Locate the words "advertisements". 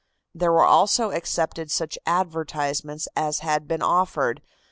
2.07-3.07